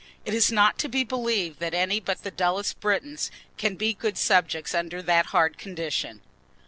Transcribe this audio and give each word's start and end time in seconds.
It 0.25 0.33
is 0.33 0.51
not 0.51 0.79
to 0.79 0.89
be 0.89 1.03
believed 1.03 1.59
that 1.59 1.75
any 1.75 1.99
but 1.99 2.23
the 2.23 2.31
dullest 2.31 2.79
Britons 2.79 3.29
can 3.55 3.75
be 3.75 3.93
good 3.93 4.17
subjects 4.17 4.73
under 4.73 4.99
that 5.03 5.27
hard 5.27 5.59
condition. 5.59 6.21